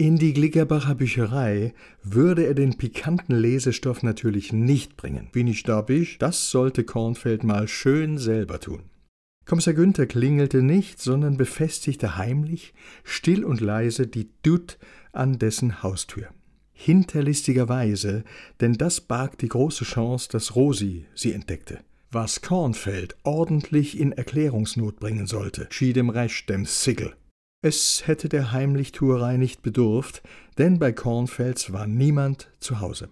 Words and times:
In 0.00 0.16
die 0.16 0.32
Glickerbacher 0.32 0.94
Bücherei 0.94 1.74
würde 2.04 2.46
er 2.46 2.54
den 2.54 2.78
pikanten 2.78 3.34
Lesestoff 3.34 4.04
natürlich 4.04 4.52
nicht 4.52 4.96
bringen. 4.96 5.28
Wie 5.32 5.42
nicht 5.42 5.68
da 5.68 5.80
bist, 5.80 6.22
das 6.22 6.50
sollte 6.50 6.84
Kornfeld 6.84 7.42
mal 7.42 7.66
schön 7.66 8.16
selber 8.16 8.60
tun. 8.60 8.84
Kommissar 9.44 9.74
Günther 9.74 10.06
klingelte 10.06 10.62
nicht, 10.62 11.02
sondern 11.02 11.36
befestigte 11.36 12.16
heimlich, 12.16 12.74
still 13.02 13.44
und 13.44 13.60
leise 13.60 14.06
die 14.06 14.30
Dut 14.44 14.78
an 15.10 15.40
dessen 15.40 15.82
Haustür. 15.82 16.28
Hinterlistigerweise, 16.72 18.22
denn 18.60 18.74
das 18.74 19.00
barg 19.00 19.36
die 19.38 19.48
große 19.48 19.84
Chance, 19.84 20.28
dass 20.30 20.54
Rosi 20.54 21.06
sie 21.16 21.32
entdeckte. 21.32 21.80
Was 22.12 22.40
Kornfeld 22.40 23.16
ordentlich 23.24 23.98
in 23.98 24.12
Erklärungsnot 24.12 25.00
bringen 25.00 25.26
sollte, 25.26 25.66
schied 25.70 25.96
dem 25.96 26.08
Recht 26.08 26.48
dem 26.48 26.66
Sigel. 26.66 27.14
Es 27.60 28.06
hätte 28.06 28.28
der 28.28 28.52
Heimlichtuerei 28.52 29.36
nicht 29.36 29.62
bedurft, 29.62 30.22
denn 30.58 30.78
bei 30.78 30.92
Kornfels 30.92 31.72
war 31.72 31.88
niemand 31.88 32.52
zu 32.60 32.78
Hause. 32.78 33.08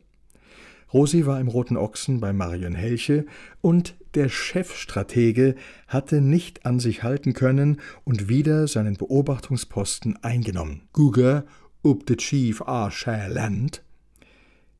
Rosi 0.92 1.26
war 1.26 1.40
im 1.40 1.48
Roten 1.48 1.76
Ochsen 1.76 2.20
bei 2.20 2.32
Marion 2.32 2.76
Helche 2.76 3.26
und 3.60 3.96
der 4.14 4.28
Chefstratege 4.28 5.56
hatte 5.88 6.20
nicht 6.20 6.64
an 6.64 6.78
sich 6.78 7.02
halten 7.02 7.32
können 7.32 7.80
und 8.04 8.28
wieder 8.28 8.68
seinen 8.68 8.94
Beobachtungsposten 8.94 10.22
eingenommen. 10.22 10.82
Guger 10.92 11.44
ob 11.82 12.06
de 12.06 12.16
Chief 12.16 12.62
a 12.62 12.88
Land. 13.28 13.82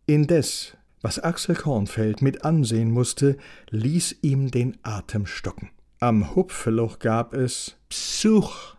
Indes, 0.06 0.76
was 1.02 1.18
Axel 1.18 1.56
Kornfeld 1.56 2.22
mit 2.22 2.44
ansehen 2.44 2.92
musste, 2.92 3.36
ließ 3.70 4.18
ihm 4.22 4.52
den 4.52 4.76
Atem 4.82 5.26
stocken. 5.26 5.70
Am 5.98 6.36
Hupfeloch 6.36 7.00
gab 7.00 7.34
es 7.34 7.76
Psuch 7.88 8.75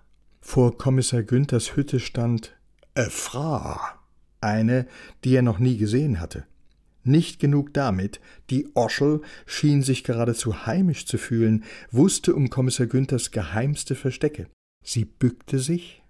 vor 0.48 0.78
Kommissar 0.78 1.24
Günthers 1.24 1.76
Hütte 1.76 2.00
stand 2.00 2.56
»e 2.96 3.10
Frau«, 3.10 3.78
eine, 4.40 4.88
die 5.26 5.36
er 5.36 5.42
noch 5.42 5.60
nie 5.60 5.76
gesehen 5.76 6.22
hatte. 6.22 6.46
Nicht 7.04 7.42
genug 7.42 7.74
damit, 7.74 8.22
die 8.50 8.70
Oschel 8.74 9.22
schien 9.46 9.84
sich 9.84 10.06
geradezu 10.06 10.66
heimisch 10.66 11.06
zu 11.06 11.18
fühlen, 11.18 11.66
wusste 11.92 12.34
um 12.34 12.50
Kommissar 12.50 12.86
Günthers 12.86 13.32
geheimste 13.32 13.94
Verstecke. 13.94 14.48
Sie 14.82 15.04
bückte 15.04 15.60
sich, 15.60 16.02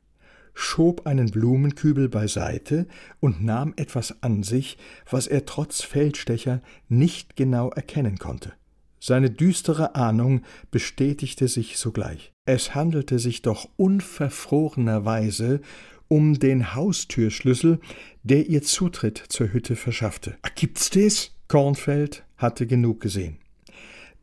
schob 0.54 1.08
einen 1.08 1.32
Blumenkübel 1.32 2.08
beiseite 2.08 2.86
und 3.20 3.44
nahm 3.44 3.74
etwas 3.76 4.22
an 4.22 4.44
sich, 4.44 4.78
was 5.10 5.26
er 5.26 5.48
trotz 5.48 5.82
Feldstecher 5.82 6.62
nicht 6.90 7.36
genau 7.38 7.72
erkennen 7.72 8.20
konnte. 8.20 8.54
Seine 9.00 9.30
düstere 9.30 9.96
Ahnung 9.96 10.42
bestätigte 10.72 11.48
sich 11.48 11.78
sogleich. 11.78 12.34
Es 12.46 12.76
handelte 12.76 13.20
sich 13.20 13.42
doch 13.42 13.70
unverfrorenerweise 13.78 15.62
um 16.08 16.40
den 16.40 16.74
Haustürschlüssel, 16.74 17.80
der 18.24 18.48
ihr 18.48 18.62
Zutritt 18.64 19.24
zur 19.30 19.52
Hütte 19.52 19.76
verschaffte. 19.76 20.38
Ah, 20.42 20.50
gibt's 20.56 20.90
des? 20.90 21.32
Kornfeld 21.48 22.24
hatte 22.38 22.68
genug 22.68 23.02
gesehen. 23.02 23.38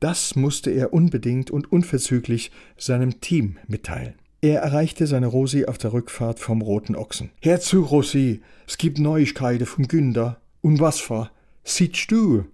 Das 0.01 0.37
musste 0.37 0.71
er 0.71 0.93
unbedingt 0.93 1.51
und 1.51 1.73
unverzüglich 1.73 2.51
seinem 2.77 3.21
Team 3.21 3.59
mitteilen. 3.67 4.15
Er 4.43 4.61
erreichte 4.61 5.07
seine 5.07 5.27
Rosi 5.27 5.65
auf 5.65 5.79
der 5.79 5.95
Rückfahrt 5.95 6.39
vom 6.39 6.61
Roten 6.61 6.97
Ochsen. 6.97 7.31
Herzu, 7.41 7.83
Rosi, 7.83 8.43
es 8.67 8.77
gibt 8.77 8.99
Neuigkeiten 8.99 9.65
vom 9.65 9.89
Günder. 9.89 10.41
Und 10.61 10.81
was 10.81 11.09
war? 11.09 11.31
Siehst 11.63 12.11
du? 12.11 12.45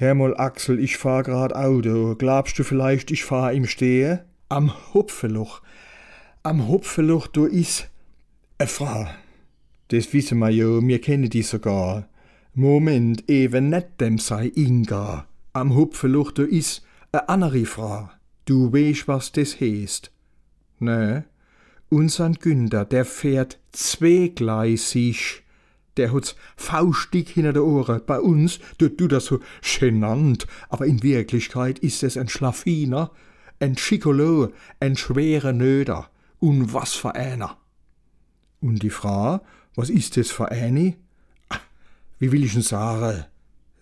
Hermol 0.00 0.36
Axel, 0.36 0.78
ich 0.78 0.96
fahr 0.96 1.24
grad 1.24 1.52
Auto. 1.56 2.14
Glaubst 2.16 2.56
du 2.56 2.62
vielleicht, 2.62 3.10
ich 3.10 3.24
fahr 3.24 3.52
im 3.52 3.66
Stehe? 3.66 4.24
Am 4.48 4.72
Hupfeloch. 4.94 5.60
Am 6.44 6.68
Hupfeloch, 6.68 7.26
du 7.26 7.46
is 7.46 7.88
e 8.60 8.66
Frau. 8.68 9.08
Das 9.88 10.12
wissen 10.12 10.38
wir 10.38 10.50
jo, 10.50 10.80
mir 10.80 11.00
kennen 11.00 11.28
die 11.28 11.42
sogar. 11.42 12.08
Moment, 12.54 13.28
even 13.28 13.70
net 13.70 14.00
dem 14.00 14.18
sei 14.18 14.52
Inga. 14.54 15.26
Am 15.52 15.74
Hupfeloch, 15.74 16.30
du 16.30 16.44
is 16.44 16.82
e 17.12 17.18
andere 17.26 17.64
Frau. 17.64 18.08
Du 18.44 18.72
weisst, 18.72 19.08
was 19.08 19.32
das 19.32 19.60
heißt. 19.60 20.12
Ne? 20.78 21.24
Unser 21.88 22.30
Günder, 22.30 22.84
der 22.84 23.04
fährt 23.04 23.58
zweigleisig 23.72 25.42
der 25.98 26.12
hat's 26.12 26.36
faustig 26.56 27.30
hinter 27.30 27.52
der 27.52 27.64
Ohren. 27.64 28.00
Bei 28.06 28.20
uns 28.20 28.60
tut 28.78 29.00
du 29.00 29.08
das 29.08 29.26
so 29.26 29.40
genannt, 29.78 30.46
aber 30.68 30.86
in 30.86 31.02
Wirklichkeit 31.02 31.78
ist 31.80 32.02
es 32.02 32.16
ein 32.16 32.28
Schlafiner, 32.28 33.10
ein 33.60 33.76
Schikolo, 33.76 34.52
ein 34.80 34.96
schwerer 34.96 35.52
Nöder. 35.52 36.08
Und 36.40 36.72
was 36.72 36.94
für 36.94 37.14
einer. 37.14 37.56
Und 38.60 38.82
die 38.82 38.90
Frau, 38.90 39.40
was 39.74 39.90
ist 39.90 40.16
das 40.16 40.30
für 40.30 40.50
eine? 40.50 40.94
Ah, 41.48 41.58
wie 42.18 42.32
will 42.32 42.44
ich 42.44 42.52
denn 42.52 42.62
sagen? 42.62 43.24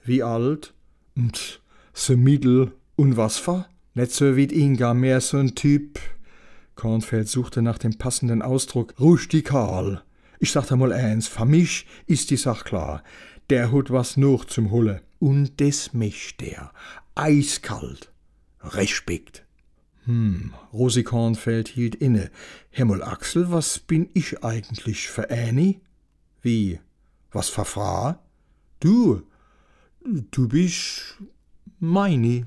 Wie 0.05 0.23
alt? 0.23 0.73
Und 1.15 1.61
so 1.93 2.17
mittel. 2.17 2.73
Und 2.97 3.17
was 3.17 3.37
für? 3.37 3.67
Nicht 3.95 4.13
so 4.13 4.37
wie 4.37 4.45
Inga, 4.45 4.95
mehr 4.95 5.21
so 5.21 5.37
ein 5.37 5.55
Typ. 5.55 5.99
Kornfeld 6.77 7.29
suchte 7.29 7.63
nach 7.63 7.79
dem 7.79 7.97
passenden 7.97 8.43
Ausdruck. 8.43 8.95
Rustikal. 9.01 10.03
Ich 10.39 10.53
sag 10.53 10.67
dir 10.67 10.77
mal 10.77 10.93
eins, 10.93 11.29
für 11.29 11.45
mich 11.45 11.87
ist 12.07 12.31
die 12.31 12.37
Sach 12.37 12.65
klar. 12.65 13.03
Der 13.51 13.73
hat 13.73 13.91
was 13.91 14.17
noch 14.17 14.45
zum 14.45 14.71
Hulle. 14.71 15.03
Und 15.19 15.61
des 15.61 15.93
mischt 15.93 16.41
der. 16.41 16.73
Eiskalt. 17.15 18.13
Respekt. 18.61 19.45
Hm, 20.05 20.53
Rosi 20.73 21.03
Kornfeld 21.03 21.69
hielt 21.69 21.97
inne. 21.97 22.31
Himmel 22.71 23.03
Axel, 23.03 23.51
was 23.51 23.79
bin 23.79 24.09
ich 24.15 24.45
eigentlich 24.45 25.09
für 25.09 25.31
Annie? 25.31 25.81
Wie? 26.43 26.79
Was 27.33 27.49
für 27.49 27.65
Frau? 27.65 28.15
Du? 28.81 29.23
Du 30.31 30.49
bist 30.49 31.17
meini. 31.81 32.45